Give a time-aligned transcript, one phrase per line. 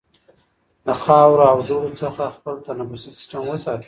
[0.85, 3.79] د خاورو او دوړو څخه خپل تنفسي سیستم وساتئ.